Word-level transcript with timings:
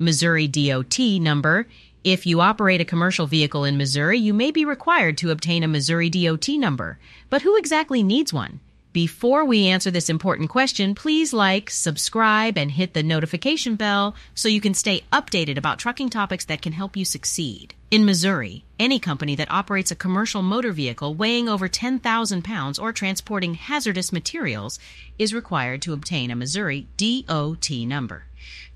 Missouri 0.00 0.48
DOT 0.48 0.98
number. 1.20 1.68
If 2.02 2.26
you 2.26 2.40
operate 2.40 2.80
a 2.80 2.84
commercial 2.84 3.28
vehicle 3.28 3.62
in 3.62 3.76
Missouri, 3.76 4.18
you 4.18 4.34
may 4.34 4.50
be 4.50 4.64
required 4.64 5.16
to 5.18 5.30
obtain 5.30 5.62
a 5.62 5.68
Missouri 5.68 6.10
DOT 6.10 6.48
number. 6.48 6.98
But 7.30 7.42
who 7.42 7.56
exactly 7.56 8.02
needs 8.02 8.32
one? 8.32 8.58
Before 8.92 9.44
we 9.44 9.68
answer 9.68 9.92
this 9.92 10.10
important 10.10 10.50
question, 10.50 10.96
please 10.96 11.32
like, 11.32 11.70
subscribe, 11.70 12.58
and 12.58 12.72
hit 12.72 12.94
the 12.94 13.04
notification 13.04 13.76
bell 13.76 14.16
so 14.34 14.48
you 14.48 14.60
can 14.60 14.74
stay 14.74 15.04
updated 15.12 15.58
about 15.58 15.78
trucking 15.78 16.10
topics 16.10 16.44
that 16.46 16.60
can 16.60 16.72
help 16.72 16.96
you 16.96 17.04
succeed. 17.04 17.74
In 17.92 18.04
Missouri, 18.04 18.64
any 18.80 18.98
company 18.98 19.36
that 19.36 19.50
operates 19.50 19.92
a 19.92 19.96
commercial 19.96 20.42
motor 20.42 20.72
vehicle 20.72 21.14
weighing 21.14 21.48
over 21.48 21.68
10,000 21.68 22.42
pounds 22.42 22.80
or 22.80 22.92
transporting 22.92 23.54
hazardous 23.54 24.12
materials 24.12 24.80
is 25.20 25.32
required 25.32 25.82
to 25.82 25.92
obtain 25.92 26.32
a 26.32 26.36
Missouri 26.36 26.88
DOT 26.96 27.70
number. 27.70 28.24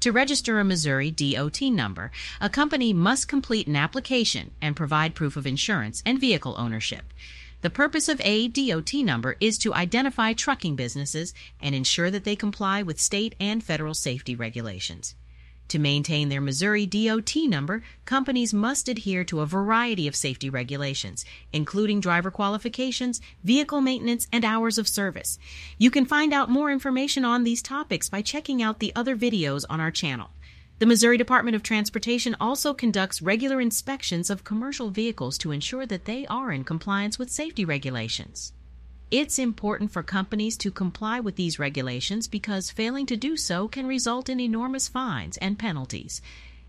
To 0.00 0.12
register 0.12 0.58
a 0.58 0.64
Missouri 0.64 1.10
DOT 1.10 1.62
number, 1.62 2.10
a 2.40 2.48
company 2.48 2.92
must 2.92 3.28
complete 3.28 3.66
an 3.66 3.76
application 3.76 4.52
and 4.62 4.76
provide 4.76 5.14
proof 5.14 5.36
of 5.36 5.46
insurance 5.46 6.02
and 6.06 6.20
vehicle 6.20 6.54
ownership. 6.56 7.12
The 7.60 7.70
purpose 7.70 8.08
of 8.08 8.20
a 8.22 8.46
DOT 8.48 8.94
number 8.94 9.36
is 9.40 9.58
to 9.58 9.74
identify 9.74 10.32
trucking 10.32 10.76
businesses 10.76 11.34
and 11.60 11.74
ensure 11.74 12.10
that 12.10 12.24
they 12.24 12.36
comply 12.36 12.82
with 12.82 13.00
state 13.00 13.34
and 13.40 13.62
federal 13.62 13.94
safety 13.94 14.36
regulations. 14.36 15.16
To 15.68 15.78
maintain 15.78 16.30
their 16.30 16.40
Missouri 16.40 16.86
DOT 16.86 17.36
number, 17.44 17.82
companies 18.06 18.54
must 18.54 18.88
adhere 18.88 19.22
to 19.24 19.40
a 19.40 19.46
variety 19.46 20.08
of 20.08 20.16
safety 20.16 20.48
regulations, 20.48 21.26
including 21.52 22.00
driver 22.00 22.30
qualifications, 22.30 23.20
vehicle 23.44 23.82
maintenance, 23.82 24.26
and 24.32 24.46
hours 24.46 24.78
of 24.78 24.88
service. 24.88 25.38
You 25.76 25.90
can 25.90 26.06
find 26.06 26.32
out 26.32 26.48
more 26.48 26.70
information 26.70 27.24
on 27.24 27.44
these 27.44 27.60
topics 27.60 28.08
by 28.08 28.22
checking 28.22 28.62
out 28.62 28.78
the 28.78 28.92
other 28.96 29.14
videos 29.14 29.66
on 29.68 29.78
our 29.78 29.90
channel. 29.90 30.30
The 30.78 30.86
Missouri 30.86 31.18
Department 31.18 31.54
of 31.54 31.62
Transportation 31.62 32.34
also 32.40 32.72
conducts 32.72 33.20
regular 33.20 33.60
inspections 33.60 34.30
of 34.30 34.44
commercial 34.44 34.90
vehicles 34.90 35.36
to 35.38 35.50
ensure 35.50 35.84
that 35.84 36.06
they 36.06 36.24
are 36.28 36.50
in 36.50 36.64
compliance 36.64 37.18
with 37.18 37.30
safety 37.30 37.64
regulations. 37.64 38.52
It's 39.10 39.38
important 39.38 39.90
for 39.90 40.02
companies 40.02 40.58
to 40.58 40.70
comply 40.70 41.18
with 41.18 41.36
these 41.36 41.58
regulations 41.58 42.28
because 42.28 42.70
failing 42.70 43.06
to 43.06 43.16
do 43.16 43.38
so 43.38 43.66
can 43.66 43.86
result 43.86 44.28
in 44.28 44.38
enormous 44.38 44.86
fines 44.86 45.38
and 45.38 45.58
penalties. 45.58 46.20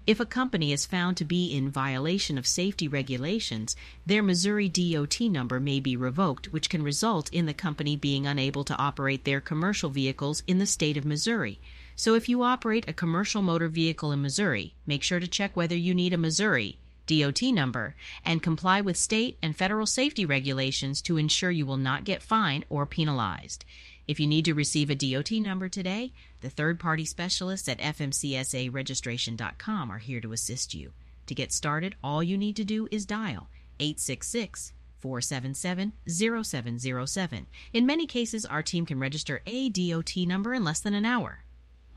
If 0.08 0.22
a 0.22 0.26
company 0.26 0.72
is 0.72 0.86
found 0.86 1.18
to 1.18 1.26
be 1.26 1.54
in 1.54 1.70
violation 1.70 2.38
of 2.38 2.48
safety 2.48 2.88
regulations, 2.88 3.76
their 4.06 4.24
Missouri 4.24 4.70
DOT 4.70 5.20
number 5.20 5.60
may 5.60 5.82
be 5.82 5.98
revoked, 5.98 6.54
which 6.54 6.70
can 6.70 6.82
result 6.82 7.30
in 7.34 7.46
the 7.46 7.54
company 7.54 7.98
being 7.98 8.26
unable 8.26 8.64
to 8.64 8.78
operate 8.78 9.26
their 9.26 9.42
commercial 9.42 9.90
vehicles 9.90 10.42
in 10.48 10.60
the 10.60 10.66
state 10.66 10.96
of 10.96 11.04
Missouri. 11.04 11.60
So 11.98 12.16
if 12.16 12.30
you 12.30 12.44
operate 12.44 12.88
a 12.88 12.94
commercial 12.94 13.42
motor 13.42 13.68
vehicle 13.68 14.14
in 14.14 14.22
Missouri, 14.22 14.76
make 14.88 15.04
sure 15.04 15.20
to 15.20 15.28
check 15.28 15.58
whether 15.58 15.76
you 15.76 15.94
need 15.94 16.14
a 16.14 16.18
Missouri 16.18 16.80
DOT 17.10 17.42
number 17.42 17.96
and 18.24 18.44
comply 18.44 18.82
with 18.82 18.96
state 18.96 19.40
and 19.42 19.56
federal 19.56 19.88
safety 19.88 20.28
regulations 20.28 21.02
to 21.02 21.18
ensure 21.18 21.50
you 21.50 21.66
will 21.66 21.76
not 21.76 22.04
get 22.04 22.22
fined 22.22 22.66
or 22.70 22.86
penalized. 22.86 23.66
If 24.08 24.20
you 24.20 24.28
need 24.28 24.46
to 24.46 24.54
receive 24.54 24.92
a 24.92 24.96
DOT 24.96 25.32
number 25.32 25.70
today, 25.70 26.14
the 26.42 26.52
third 26.52 26.80
party 26.80 27.06
specialists 27.06 27.68
at 27.68 27.80
FMCSAregistration.com 27.80 29.92
are 29.92 29.98
here 29.98 30.22
to 30.22 30.34
assist 30.34 30.76
you. 30.76 30.94
To 31.26 31.34
get 31.34 31.52
started, 31.52 31.96
all 32.04 32.22
you 32.22 32.38
need 32.38 32.56
to 32.58 32.64
do 32.64 32.88
is 32.92 33.08
dial 33.08 33.50
866 33.80 34.74
477 35.00 35.94
0707. 36.08 37.48
In 37.74 37.88
many 37.88 38.06
cases, 38.06 38.46
our 38.46 38.62
team 38.62 38.86
can 38.86 39.00
register 39.00 39.42
a 39.48 39.70
DOT 39.70 40.16
number 40.28 40.54
in 40.54 40.64
less 40.64 40.80
than 40.80 40.94
an 40.94 41.06
hour. 41.06 41.44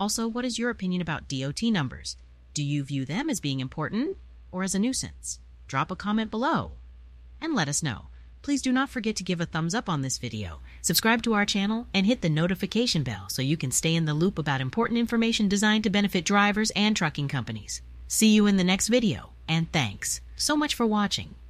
Also, 0.00 0.26
what 0.26 0.46
is 0.46 0.58
your 0.58 0.70
opinion 0.70 1.02
about 1.02 1.28
DOT 1.28 1.64
numbers? 1.64 2.16
Do 2.54 2.64
you 2.64 2.82
view 2.82 3.04
them 3.04 3.28
as 3.28 3.40
being 3.40 3.60
important 3.60 4.16
or 4.52 4.62
as 4.62 4.74
a 4.74 4.78
nuisance? 4.78 5.40
Drop 5.66 5.90
a 5.90 5.96
comment 5.96 6.30
below 6.30 6.72
and 7.40 7.54
let 7.54 7.68
us 7.68 7.82
know. 7.82 8.06
Please 8.42 8.62
do 8.62 8.72
not 8.72 8.90
forget 8.90 9.16
to 9.16 9.24
give 9.24 9.40
a 9.40 9.46
thumbs 9.46 9.74
up 9.74 9.88
on 9.88 10.02
this 10.02 10.18
video, 10.18 10.60
subscribe 10.80 11.22
to 11.22 11.32
our 11.32 11.46
channel, 11.46 11.86
and 11.94 12.06
hit 12.06 12.22
the 12.22 12.28
notification 12.28 13.02
bell 13.02 13.28
so 13.28 13.40
you 13.40 13.56
can 13.56 13.70
stay 13.70 13.94
in 13.94 14.04
the 14.04 14.14
loop 14.14 14.38
about 14.38 14.60
important 14.60 14.98
information 14.98 15.48
designed 15.48 15.84
to 15.84 15.90
benefit 15.90 16.24
drivers 16.24 16.70
and 16.76 16.96
trucking 16.96 17.28
companies. 17.28 17.82
See 18.08 18.28
you 18.28 18.46
in 18.46 18.56
the 18.56 18.64
next 18.64 18.88
video, 18.88 19.30
and 19.48 19.70
thanks 19.72 20.20
so 20.36 20.56
much 20.56 20.74
for 20.74 20.86
watching. 20.86 21.41